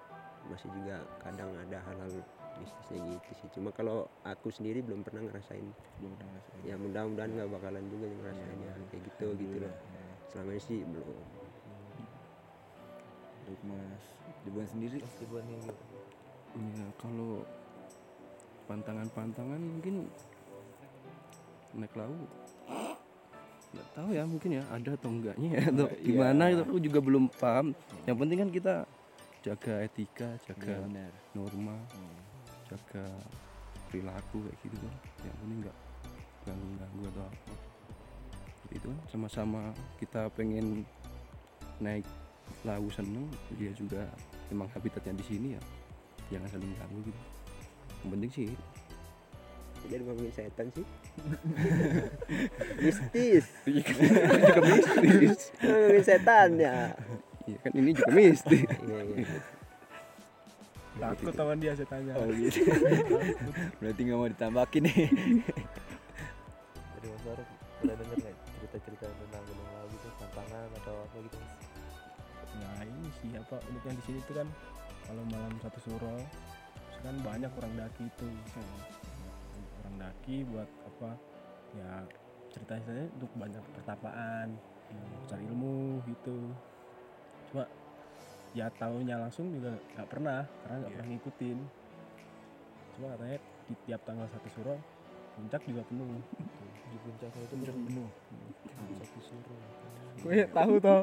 masih 0.46 0.70
juga 0.74 0.96
kadang 1.22 1.50
ada 1.54 1.78
hal-hal 1.86 2.12
mistisnya 2.58 2.98
gitu 3.10 3.30
sih. 3.36 3.48
Cuma 3.52 3.70
kalau 3.70 4.04
aku 4.22 4.48
sendiri 4.48 4.80
belum 4.80 5.00
pernah 5.00 5.24
ngerasain. 5.24 5.64
Belum 5.98 6.12
pernah 6.14 6.32
ngerasain. 6.34 6.62
ya 6.62 6.74
mudah-mudahan 6.76 7.30
nggak 7.32 7.50
bakalan 7.50 7.84
juga 7.88 8.06
ngerasain 8.08 8.58
ya 8.58 8.72
kayak 8.88 9.02
gitu 9.08 9.26
gitu 9.36 9.56
loh. 9.58 9.72
Alhamdulillah, 9.72 9.72
ya. 9.72 10.14
selama 10.28 10.50
ini 10.50 10.62
sih 10.62 10.78
belum. 10.82 11.08
Untuk 13.42 13.60
mas 13.66 14.04
Jebon 14.42 14.66
sendiri? 14.66 14.96
Mas 14.98 15.14
Jebon 15.18 15.42
nih 15.44 15.58
gitu. 15.60 15.84
ya 16.52 16.86
kalau 16.96 17.30
pantangan-pantangan 18.64 19.60
mungkin 19.60 19.94
naik 21.72 21.94
laut. 21.96 22.30
Nggak 23.72 23.88
tahu 23.96 24.08
ya 24.12 24.22
mungkin 24.28 24.50
ya 24.52 24.62
ada 24.68 24.90
atau 24.92 25.08
enggaknya 25.08 25.48
ya 25.56 25.62
atau 25.72 25.86
Iya. 25.88 26.04
gimana 26.04 26.42
itu 26.52 26.62
aku 26.62 26.76
juga 26.78 27.00
belum 27.00 27.24
paham. 27.32 27.72
Yang 28.04 28.16
penting 28.20 28.38
kan 28.38 28.50
kita 28.52 28.74
jaga 29.42 29.74
etika 29.82 30.28
jaga 30.46 30.70
Iya, 30.70 30.78
benar. 30.86 31.12
norma. 31.34 31.76
Hmm. 31.90 32.21
Jaga 32.72 33.06
perilaku 33.92 34.48
kayak 34.48 34.58
gitu 34.64 34.76
kan. 34.80 34.94
Yang 35.28 35.36
penting 35.44 35.58
nggak 35.68 35.76
ganggu 36.48 36.68
ganggu 36.80 37.02
atau 37.12 37.22
apa. 37.28 37.54
Seperti 38.56 38.74
itu 38.80 38.86
kan. 38.88 38.98
Sama-sama 39.12 39.60
kita 40.00 40.32
pengen 40.32 40.88
naik 41.78 42.06
lawu 42.62 42.88
seneng 42.92 43.26
dia 43.56 43.72
juga 43.74 44.06
emang 44.52 44.68
habitatnya 44.70 45.18
di 45.18 45.24
sini 45.24 45.48
ya 45.56 45.62
jangan 46.30 46.48
saling 46.48 46.72
ganggu 46.78 46.98
gitu. 47.06 47.20
Yang 48.02 48.10
penting 48.10 48.30
sih 48.32 48.48
jadi 49.90 50.02
ngomongin 50.06 50.30
setan 50.30 50.66
sih. 50.70 50.86
Mistis. 52.86 53.46
Juga 53.66 53.94
mistis. 54.62 55.50
Ngomongin 55.58 56.04
setan 56.06 56.50
ya. 56.54 56.94
Iya 57.50 57.58
kan 57.66 57.72
ini 57.74 57.90
juga 57.90 58.10
mistis. 58.14 58.62
Iya 58.62 59.00
iya 59.18 59.61
takut 61.00 61.32
sama 61.36 61.52
dia 61.56 61.72
saya 61.72 61.88
tanya. 61.88 62.12
Oh 62.18 62.28
gitu. 62.28 62.60
Berarti 63.80 64.00
nggak 64.04 64.18
mau 64.18 64.28
ditambahin 64.28 64.82
nih. 64.84 64.98
dari 66.98 67.06
Mas 67.08 67.22
Wara 67.26 67.44
pernah 67.82 67.96
denger 67.98 68.16
nggak 68.22 68.36
cerita-cerita 68.62 69.04
tentang 69.10 69.42
gunung 69.50 69.68
lawu 69.74 69.86
gitu 69.90 70.08
tantangan 70.22 70.68
atau 70.82 70.94
apa 71.02 71.16
gitu 71.18 71.38
ya 72.52 72.70
ini 72.84 73.08
sih 73.18 73.30
apa 73.34 73.56
uniknya 73.64 73.92
di 73.96 74.02
sini 74.06 74.18
tuh 74.28 74.34
kan 74.38 74.48
kalau 75.08 75.24
malam 75.34 75.50
satu 75.64 75.78
suro 75.82 76.14
kan 77.02 77.14
banyak 77.26 77.50
orang 77.58 77.74
daki 77.74 78.06
itu. 78.06 78.28
Orang 79.82 79.96
daki 79.98 80.46
buat 80.46 80.70
apa 80.86 81.10
ya 81.74 81.92
ceritanya 82.52 83.10
untuk 83.18 83.32
banyak 83.34 83.64
pertapaan 83.74 84.54
cari 85.26 85.44
ilmu 85.50 85.98
gitu. 86.06 86.38
Cuma 87.50 87.66
ya 88.52 88.68
tahunya 88.70 89.16
langsung 89.16 89.48
juga 89.48 89.72
nggak 89.96 90.08
pernah 90.08 90.44
karena 90.62 90.76
nggak 90.80 90.92
pernah 90.92 91.08
ngikutin. 91.08 91.58
Cuma 92.92 93.06
katanya 93.16 93.38
di 93.64 93.74
tiap 93.84 94.00
tanggal 94.04 94.26
satu 94.28 94.48
suro 94.52 94.76
puncak 95.32 95.62
juga 95.64 95.82
penuh. 95.88 96.08
Di 96.92 96.98
puncaknya 97.00 97.40
itu 97.40 97.54
Puncak 97.56 97.76
penuh. 97.88 98.08
satu 99.00 99.20
suruh 99.24 99.56
gue 100.22 100.44
tahu 100.52 100.74
toh. 100.78 101.02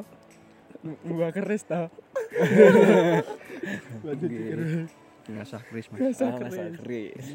Gua 1.04 1.28
keris 1.34 1.66
toh. 1.66 1.90
Oke. 4.06 4.26
keris 4.26 4.90
ngasah 5.30 5.62
mas 5.62 5.86
Biasa 5.90 6.24
Ah, 6.26 6.38
masa 6.40 6.62
keris. 6.78 7.26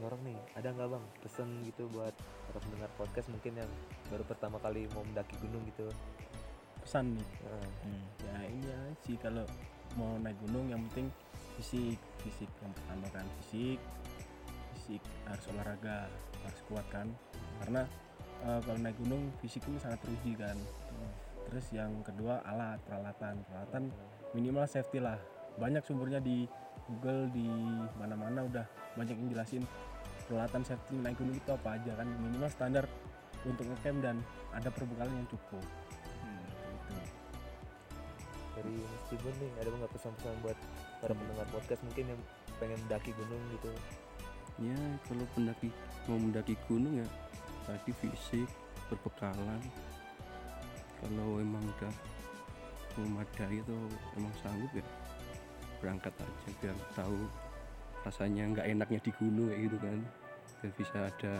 Warang 0.00 0.22
nih 0.24 0.38
ada 0.56 0.72
nggak 0.72 0.88
bang 0.96 1.04
pesan 1.20 1.48
gitu 1.68 1.84
buat 1.92 2.16
para 2.48 2.58
pendengar 2.64 2.88
podcast 2.96 3.28
mungkin 3.28 3.60
yang 3.60 3.70
baru 4.08 4.24
pertama 4.24 4.56
kali 4.56 4.88
mau 4.96 5.04
mendaki 5.04 5.36
gunung 5.44 5.60
gitu? 5.68 5.92
Pesan 6.80 7.20
nih. 7.20 7.28
Nah, 7.44 7.68
Hmm. 7.84 8.04
ya 8.24 8.36
ini 8.48 8.64
aja 8.64 8.96
sih 9.04 9.16
kalau 9.20 9.44
mau 10.00 10.16
naik 10.16 10.40
gunung 10.40 10.72
yang 10.72 10.80
penting 10.88 11.12
fisik 11.60 12.00
fisik 12.24 12.48
yang 12.64 12.72
pertama 12.72 13.06
kan 13.12 13.26
fisik 13.44 13.76
fisik 14.72 15.02
harus 15.28 15.44
olahraga 15.52 16.08
harus 16.48 16.60
kuat 16.64 16.86
kan. 16.88 17.06
Karena 17.60 17.84
eh, 18.40 18.60
kalau 18.64 18.80
naik 18.80 18.96
gunung 18.96 19.28
fisik 19.44 19.60
ini 19.68 19.76
sangat 19.76 20.00
teruji 20.00 20.32
kan. 20.32 20.56
Terus 21.52 21.66
yang 21.76 21.92
kedua 22.00 22.40
alat 22.48 22.80
peralatan 22.88 23.44
peralatan 23.44 23.92
minimal 24.32 24.64
safety 24.64 24.96
lah. 24.96 25.20
Banyak 25.60 25.84
sumbernya 25.84 26.24
di 26.24 26.48
Google 26.88 27.28
di 27.36 27.46
mana-mana 28.00 28.48
udah 28.48 28.66
banyak 28.96 29.14
yang 29.14 29.28
jelasin 29.30 29.62
peralatan 30.30 30.62
safety 30.62 30.94
naik 31.02 31.18
gunung 31.18 31.34
itu 31.34 31.50
apa 31.50 31.74
aja 31.74 31.90
kan? 31.98 32.06
Minimal 32.06 32.46
standar 32.46 32.86
untuk 33.42 33.66
ngecamp 33.66 33.98
dan 33.98 34.22
ada 34.54 34.70
perbekalan 34.70 35.10
yang 35.10 35.26
cukup. 35.26 35.58
Gitu. 35.58 37.02
dari 38.54 38.76
Mas 38.78 39.04
Tibun 39.10 39.34
nih 39.40 39.50
ada 39.58 39.68
nggak 39.72 39.92
pesan-pesan 39.94 40.34
buat 40.46 40.58
para 41.02 41.14
pendengar 41.16 41.46
podcast 41.50 41.82
mungkin 41.82 42.14
yang 42.14 42.20
pengen 42.62 42.78
mendaki 42.86 43.10
gunung 43.18 43.42
gitu? 43.58 43.70
Ya 44.62 44.78
kalau 45.08 45.24
pendaki 45.34 45.68
mau 46.06 46.18
mendaki 46.20 46.54
gunung 46.70 47.02
ya 47.02 47.06
tadi 47.66 47.90
fisik 47.98 48.46
berbekalan. 48.92 49.62
Kalau 51.00 51.40
emang 51.40 51.64
udah 51.64 51.94
memadai 53.00 53.64
atau 53.64 53.80
emang 54.20 54.34
sanggup 54.44 54.70
ya 54.76 54.84
berangkat 55.80 56.12
aja 56.20 56.50
biar 56.60 56.76
tahu 56.92 57.16
rasanya 58.04 58.44
nggak 58.52 58.66
enaknya 58.68 59.00
di 59.00 59.12
gunung 59.16 59.48
kayak 59.48 59.60
gitu 59.68 59.78
kan 59.80 59.98
biar 60.60 60.72
bisa 60.76 61.08
ada 61.08 61.34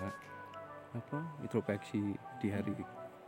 apa 0.97 1.19
introspeksi 1.45 2.19
di 2.43 2.49
hari 2.51 2.75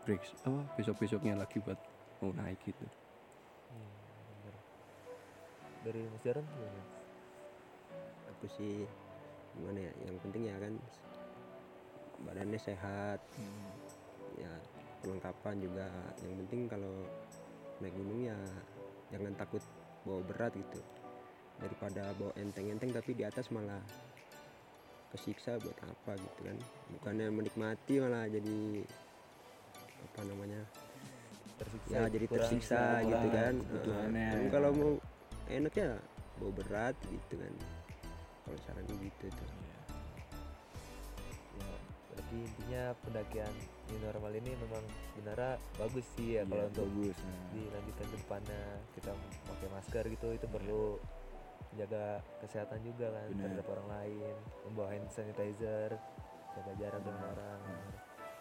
break 0.02 0.22
apa 0.42 0.66
besok 0.74 0.98
besoknya 0.98 1.38
lagi 1.38 1.62
buat 1.62 1.78
mau 2.18 2.34
naik 2.34 2.58
gitu. 2.64 2.86
Hmm, 3.70 3.92
bener. 4.42 4.54
dari 5.86 6.00
Mas 6.10 6.22
Jaran 6.26 6.44
gimana? 6.46 6.82
Aku 8.34 8.46
sih 8.58 8.86
gimana 9.52 9.78
ya 9.84 9.92
yang 10.08 10.16
penting 10.24 10.42
ya 10.48 10.56
kan 10.58 10.74
badannya 12.24 12.58
sehat. 12.58 13.20
Hmm. 13.36 13.70
ya 14.40 14.52
perlengkapan 15.04 15.60
juga. 15.60 15.86
Yang 16.24 16.34
penting 16.46 16.60
kalau 16.70 16.94
naik 17.82 17.94
gunung 17.94 18.22
ya 18.26 18.38
jangan 19.12 19.34
takut 19.36 19.62
bawa 20.08 20.22
berat 20.24 20.56
gitu. 20.56 20.80
Daripada 21.62 22.10
bawa 22.16 22.32
enteng-enteng 22.40 22.90
tapi 22.90 23.12
di 23.14 23.22
atas 23.22 23.52
malah 23.54 23.82
kesiksa 25.12 25.60
buat 25.60 25.76
apa 25.84 26.16
gitu 26.16 26.40
kan. 26.48 26.56
Bukannya 26.98 27.26
menikmati 27.28 28.00
malah 28.00 28.24
jadi 28.26 28.82
apa 30.02 30.20
namanya 30.26 30.60
tersiksa 31.60 31.94
ya 31.94 32.02
jadi 32.10 32.24
kurang 32.26 32.40
tersiksa 32.48 32.80
istirahat. 32.80 33.06
gitu 33.06 33.28
kan. 33.30 33.54
kebutuhannya. 33.60 34.28
Nah, 34.32 34.50
kalau 34.50 34.70
mau 34.74 34.92
enak 35.52 35.72
ya 35.76 35.92
bawa 36.40 36.52
berat 36.56 36.96
gitu 37.06 37.34
kan. 37.36 37.54
Kalau 38.42 38.58
sarannya 38.66 38.94
gitu 38.98 39.26
tuh 39.30 39.48
ya, 39.62 39.78
berarti 42.10 42.36
intinya 42.42 42.82
pendakian 43.06 43.52
new 43.86 43.98
normal 44.02 44.32
ini 44.34 44.50
memang 44.58 44.84
sebenarnya 45.14 45.52
bagus 45.78 46.06
sih 46.18 46.28
ya 46.36 46.42
Iya, 46.42 46.50
kalau 46.50 46.64
untuk 46.66 46.86
bagus. 46.90 47.16
Nah. 47.22 47.48
dilanjutkan 47.54 48.06
ke 48.10 48.16
depannya. 48.18 48.62
Kita 48.98 49.10
pakai 49.46 49.68
masker 49.70 50.04
gitu 50.10 50.26
itu 50.34 50.46
perlu 50.50 50.82
jaga 51.72 52.04
kesehatan 52.38 52.78
juga 52.82 53.08
kan 53.08 53.24
Benar. 53.28 53.40
terhadap 53.42 53.66
orang 53.70 53.88
lain 53.90 54.34
membawa 54.64 54.88
hand 54.92 55.08
sanitizer 55.08 55.90
jaga 56.52 56.72
jarak 56.76 57.00
dengan 57.00 57.22
orang. 57.32 57.60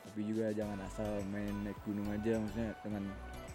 Tapi 0.02 0.22
juga 0.26 0.46
jangan 0.52 0.80
asal 0.84 1.08
main 1.30 1.54
naik 1.62 1.80
gunung 1.84 2.10
aja 2.10 2.36
maksudnya 2.36 2.74
dengan 2.82 3.04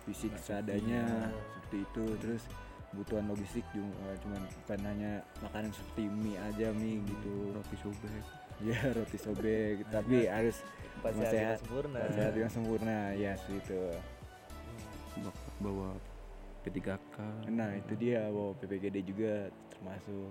fisik 0.02 0.30
Nggak 0.30 0.42
seadanya 0.42 1.02
sempurna. 1.04 1.28
seperti 1.52 1.76
itu. 1.82 2.04
Terus 2.22 2.42
kebutuhan 2.86 3.24
logistik 3.26 3.66
juga 3.74 4.08
cuman 4.22 4.42
bukan 4.46 4.80
hanya 4.86 5.12
makanan 5.42 5.70
seperti 5.74 6.02
mie 6.08 6.38
aja 6.38 6.66
mie 6.72 7.02
gitu. 7.02 7.34
Roti 7.52 7.76
sobek. 7.76 8.24
Ya 8.64 8.80
roti 8.88 9.18
sobek. 9.20 9.84
Tapi 9.92 10.24
harus 10.24 10.64
pas 11.04 11.12
Cuma 11.12 11.28
sehat. 11.28 11.60
sempurna. 11.60 12.00
Sehat 12.08 12.32
yang 12.32 12.48
sempurna 12.48 13.12
ya 13.12 13.36
seperti 13.36 13.60
itu. 13.68 13.82
Bak- 15.20 15.44
bawa 15.58 15.92
P3K 16.64 16.88
nah 17.48 17.70
itu 17.72 17.92
dia 17.94 18.28
bawa 18.28 18.52
PPGD 18.54 18.96
juga 19.02 19.34
termasuk 19.70 20.30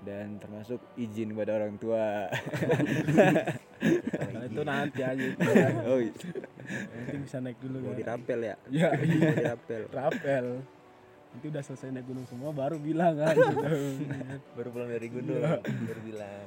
dan 0.00 0.38
termasuk 0.38 0.78
izin 0.94 1.34
kepada 1.34 1.58
orang 1.58 1.74
tua 1.76 2.30
Kalau 4.08 4.42
itu 4.48 4.62
nanti 4.62 5.00
aja 5.02 5.26
kan. 5.34 5.74
oh 5.90 5.98
iya. 5.98 6.12
Penting 6.94 7.20
bisa 7.22 7.38
naik 7.38 7.58
dulu 7.58 7.76
mau 7.80 7.90
kan. 7.90 7.98
dirapel 7.98 8.40
ya 8.40 8.56
Ya, 8.68 8.88
iya. 8.94 9.18
mau 9.20 9.34
dirapel 9.34 9.82
rapel. 9.88 10.46
Nanti 11.28 11.46
udah 11.46 11.62
selesai 11.62 11.88
naik 11.90 12.06
gunung 12.06 12.24
semua 12.24 12.50
baru 12.50 12.78
bilang 12.78 13.14
kan. 13.16 13.34
gitu. 13.34 13.66
baru 14.56 14.68
pulang 14.70 14.88
dari 14.88 15.08
gunung 15.08 15.42
Iya. 15.42 15.58
baru 15.60 16.00
bilang 16.00 16.46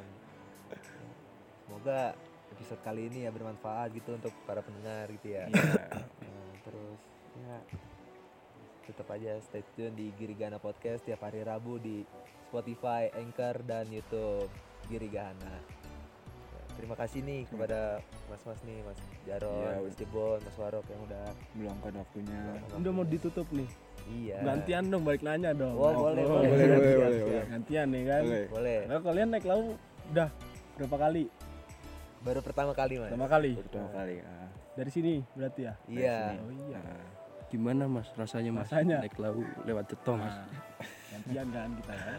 semoga 1.61 2.15
episode 2.51 2.81
kali 2.81 3.01
ini 3.05 3.23
ya 3.23 3.31
bermanfaat 3.31 3.91
gitu 3.91 4.11
untuk 4.13 4.31
para 4.43 4.59
pendengar 4.59 5.11
gitu 5.11 5.27
ya 5.29 5.45
Iya. 5.45 5.75
Nah, 5.91 6.51
terus 6.63 6.99
ya 7.37 7.57
tetap 8.91 9.07
aja 9.09 9.39
stay 9.41 9.63
tune 9.73 9.95
di 9.95 10.11
Girigana 10.13 10.57
Podcast 10.57 11.01
tiap 11.01 11.21
hari 11.21 11.41
Rabu 11.41 11.79
di 11.79 12.03
Spotify, 12.45 13.07
Anchor 13.13 13.63
dan 13.63 13.87
YouTube 13.87 14.51
Girigana. 14.85 15.55
Ya, 16.51 16.61
terima 16.75 16.93
kasih 16.93 17.19
nih 17.21 17.47
kepada 17.47 18.03
mas-mas 18.27 18.59
nih, 18.61 18.83
Mas 18.83 18.99
Jaron, 19.23 19.55
Iya, 19.55 19.79
Mas 19.79 19.95
Jebon, 19.95 20.39
Mas 20.41 20.55
Warok 20.55 20.83
yang 20.85 21.01
udah 21.05 21.23
meluangkan 21.53 21.93
waktunya 21.97 22.39
Udah 22.73 22.91
mau 22.91 23.05
ditutup 23.05 23.47
nih. 23.49 23.69
iya. 24.11 24.37
Gantian 24.41 24.83
dong 24.85 25.03
balik 25.03 25.23
nanya 25.23 25.55
dong. 25.55 25.71
Oh, 25.73 26.11
boleh, 26.11 26.21
Oh, 26.21 26.43
boleh, 26.43 26.49
boleh, 26.51 26.51
boleh, 26.51 26.67
boleh, 26.67 26.91
siap. 26.91 27.23
boleh. 27.23 27.43
Gantian 27.47 27.87
nih 27.87 28.03
kan. 28.03 28.21
Boleh. 28.21 28.45
Boleh. 28.51 28.77
Nah, 28.85 28.97
kalian 28.99 29.27
naik 29.31 29.45
laut 29.47 29.67
udah 30.11 30.29
berapa 30.75 30.97
kali? 30.99 31.23
Baru 32.19 32.39
pertama 32.43 32.71
kali, 32.75 32.93
Mas. 32.99 33.07
Pertama 33.07 33.27
kali. 33.27 33.51
pertama 33.55 33.89
kali 33.89 34.15
ah. 34.21 34.49
Dari 34.71 34.87
sini 34.87 35.13
berarti 35.31 35.61
ya? 35.63 35.73
Iya. 35.85 36.19
Oh 36.37 36.51
iya. 36.51 36.79
Ah. 36.83 37.03
Gimana 37.51 37.83
mas 37.85 38.07
rasanya 38.15 38.49
mas 38.49 38.65
Rasanya? 38.65 39.03
naik 39.03 39.19
laut 39.19 39.43
lewat 39.61 39.85
jetong 39.87 40.17
mas 40.17 40.31
Nah, 40.31 40.47
gantian 41.13 41.47
kan 41.51 41.69
kita 41.75 41.93
ya. 41.93 42.15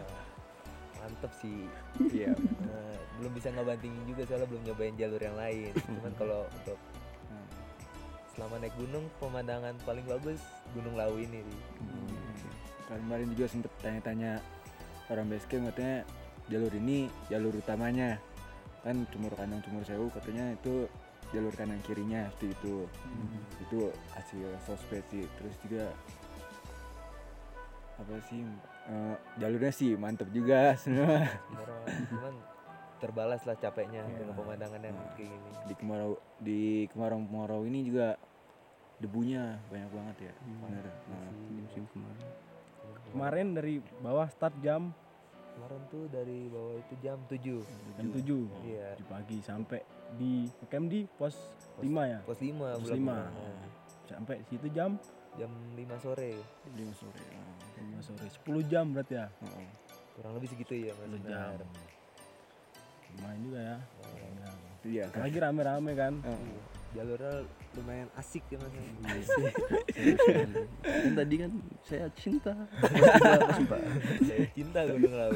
Mantep 0.95 1.31
sih. 1.35 1.65
iya 2.13 2.31
Nah, 2.61 2.93
belum 3.17 3.31
bisa 3.33 3.49
ngebantingin 3.49 4.03
juga 4.05 4.21
soalnya 4.23 4.47
belum 4.47 4.63
nyobain 4.63 4.95
jalur 4.95 5.19
yang 5.19 5.35
lain. 5.35 5.73
Cuman 5.75 6.13
kalau 6.15 6.39
untuk 6.47 6.77
Ah. 7.25 7.47
selama 8.31 8.55
naik 8.57 8.75
gunung 8.75 9.05
pemandangan 9.17 9.73
paling 9.83 10.05
bagus 10.05 10.39
Gunung 10.71 10.93
Lawu 10.93 11.17
ini 11.17 11.41
sih. 11.41 11.59
Kan 12.85 13.01
kemarin 13.01 13.27
juga 13.33 13.45
sempet 13.47 13.71
tanya-tanya 13.79 14.37
orang 15.07 15.27
basecamp 15.27 15.67
katanya 15.69 16.05
jalur 16.45 16.71
ini 16.73 16.97
jalur 17.27 17.51
utamanya 17.51 18.15
kan 18.79 19.07
cumur 19.09 19.31
kanan 19.31 19.59
cumur 19.59 19.79
sewu 19.81 20.07
katanya 20.09 20.51
itu 20.53 20.87
jalur 21.33 21.51
kanan 21.51 21.81
kirinya 21.81 22.29
seperti 22.31 22.53
itu. 22.55 22.75
Itu 23.59 23.79
hasil 24.11 24.45
sosmed 24.61 25.03
sih. 25.07 25.25
Terus 25.33 25.55
juga 25.59 25.85
apa 27.93 28.13
sih 28.25 28.41
eh, 28.85 29.15
jalurnya 29.37 29.71
sih 29.71 29.93
mantep 29.95 30.29
juga 30.29 30.73
semua. 30.81 31.25
Sebenarnya 31.25 32.05
cuman 32.07 32.33
terbalas 32.97 33.41
lah 33.43 33.55
capeknya 33.55 34.01
Iya. 34.01 34.15
dengan 34.17 34.33
pemandangan 34.33 34.81
yang 34.81 34.95
Nah. 34.95 35.13
kayak 35.13 35.29
gini. 35.29 35.49
di 35.63 35.73
kemarau 35.75 36.11
di 36.39 36.61
kemarau 36.87 37.19
kemarau 37.21 37.61
ini 37.63 37.79
juga 37.83 38.15
debunya 38.97 39.59
banyak 39.67 39.89
banget 39.89 40.17
ya. 40.21 40.33
Bener. 40.39 40.85
Nah, 41.07 41.29
musim 41.57 41.83
kemarin. 41.89 42.27
Kemarin 43.05 43.47
dari 43.53 43.73
bawah 43.99 44.27
start 44.27 44.55
jam 44.59 44.89
Kemarin 45.53 45.81
tuh 45.87 46.03
dari 46.09 46.49
bawah 46.49 46.75
itu 46.75 46.93
jam 46.99 47.17
7 47.29 47.61
jam 47.93 48.07
7 48.09 48.65
Iya. 48.65 48.87
di 48.97 49.03
pagi 49.05 49.37
sampai 49.39 49.79
di 50.13 50.33
camp 50.67 50.89
di 50.89 51.05
pos 51.07 51.35
5 51.77 52.03
ya. 52.03 52.19
Pos 52.25 52.37
5 52.41 52.57
Pos 52.57 52.81
belum 52.83 52.97
lima. 52.97 53.17
Nah, 53.29 53.67
Sampai 54.03 54.43
situ 54.45 54.67
jam 54.69 54.97
Jam 55.33 55.49
5 55.73 55.97
sore. 55.97 56.37
lima 56.77 56.93
sore 56.93 57.23
ah. 57.33 57.53
5 57.81 58.01
sore. 58.05 58.25
10 58.29 58.61
jam 58.65 58.85
berarti 58.93 59.13
ya. 59.17 59.25
Heeh. 59.41 59.69
Kurang 60.13 60.33
lebih 60.37 60.49
segitu 60.49 60.73
ya 60.77 60.93
Mas. 60.97 61.09
10 61.09 61.25
jam. 61.25 61.57
Lumayan 63.13 63.39
juga 63.41 63.59
ya. 63.61 63.77
Ya. 63.77 64.49
iya 64.83 65.03
kan 65.09 65.19
Lagi 65.25 65.37
rame-rame 65.37 65.91
kan. 65.93 66.13
Heeh. 66.21 66.72
Jalurnya 66.93 67.41
lumayan 67.73 68.09
asik 68.13 68.45
ya 68.53 68.57
Mas. 68.61 68.69
kan 70.85 71.13
tadi 71.17 71.35
kan 71.41 71.51
saya 71.81 72.05
cinta 72.13 72.53
Saya 74.29 74.45
cinta 74.53 74.79
Gunung 74.85 75.13
Lawu. 75.17 75.33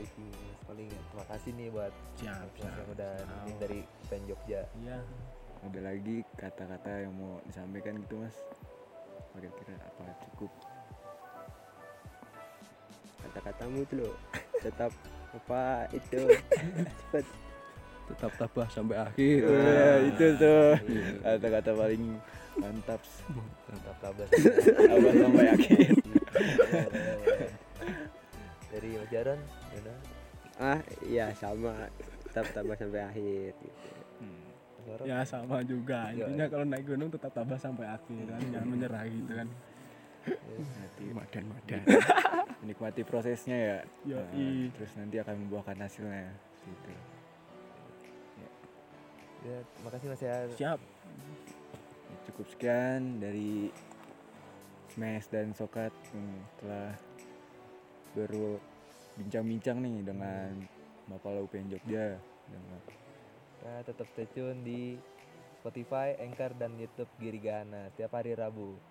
itu 0.00 0.22
Mas. 0.24 0.60
paling 0.64 0.88
terima 0.88 1.24
kasih 1.28 1.50
nih 1.52 1.68
buat 1.68 1.92
Siap, 2.16 2.32
Mas 2.32 2.52
yang 2.56 2.72
siap. 2.72 2.92
udah 2.96 3.12
siap. 3.44 3.58
dari 3.60 3.80
Pen 4.08 4.22
Jogja. 4.24 4.62
Iya. 4.80 4.98
ada 5.60 5.80
lagi 5.84 6.24
kata-kata 6.40 7.04
yang 7.04 7.12
mau 7.12 7.36
disampaikan 7.44 8.00
gitu 8.00 8.16
mas 8.16 8.32
kira-kira 9.36 9.76
apa 9.76 10.04
cukup 10.24 10.48
kata-katamu 13.20 13.84
tuh 13.84 13.96
loh 14.00 14.14
tetap 14.64 14.88
apa 15.30 15.62
itu 15.90 16.20
cepet 16.26 17.24
tetap 18.10 18.32
tabah 18.36 18.66
sampai 18.68 18.96
akhir 18.98 19.40
Wah, 19.46 19.96
itu 20.02 20.26
tuh 20.34 20.74
Iya. 20.82 21.38
kata-kata 21.38 21.70
paling 21.72 22.04
mantap 22.58 23.00
Tetap 23.70 23.96
tabah. 24.02 24.26
abah 24.92 25.12
sampai 25.16 25.46
akhir 25.48 25.88
dari 28.70 28.88
Jaron, 29.10 29.38
gimana? 29.68 29.94
ah 30.60 30.78
iya 31.02 31.34
sama 31.34 31.74
tetap 32.22 32.46
tambah 32.52 32.76
sampai 32.76 33.00
akhir 33.02 33.50
gitu. 33.56 33.90
Warok? 34.86 35.04
Ya 35.04 35.18
sama 35.24 35.60
juga. 35.62 36.10
Iya. 36.10 36.26
Intinya 36.26 36.46
kalau 36.48 36.64
naik 36.64 36.84
gunung 36.84 37.08
tetap 37.08 37.32
tabah 37.32 37.56
sampai 37.56 37.86
akhir 37.86 38.22
kan. 38.26 38.40
Jangan 38.48 38.68
menyerah 38.68 39.02
gitu 39.06 39.32
kan. 39.34 39.48
Nanti 40.28 41.04
madan 41.16 41.44
madan 41.48 41.82
menikmati 42.60 43.02
prosesnya 43.08 43.56
ya 43.56 43.78
Yoi. 44.04 44.68
Nah, 44.68 44.72
terus 44.76 44.92
nanti 45.00 45.16
akan 45.16 45.34
membuahkan 45.46 45.76
hasilnya 45.80 46.28
gitu 46.68 46.92
Ya, 49.40 49.56
terima 49.64 49.90
kasih 49.96 50.06
Mas 50.12 50.20
ya. 50.20 50.36
Siap. 50.52 50.80
Ya, 50.84 52.16
cukup 52.28 52.46
sekian 52.52 53.24
dari 53.24 53.72
Smash 54.92 55.32
dan 55.32 55.56
Sokat 55.56 55.96
hmm, 56.12 56.38
telah 56.60 56.92
berbincang-bincang 58.12 59.80
nih 59.80 59.96
dengan 60.04 60.60
Bapak 61.08 61.32
Laupen 61.32 61.72
Jogja 61.72 62.20
dengan 62.52 62.80
Ya, 63.60 63.84
tetap 63.84 64.08
stay 64.12 64.24
tune 64.32 64.60
di 64.64 64.96
Spotify, 65.60 66.16
Anchor, 66.16 66.56
dan 66.56 66.76
YouTube 66.80 67.12
Girigana 67.20 67.92
tiap 67.92 68.16
hari 68.16 68.32
Rabu. 68.32 68.89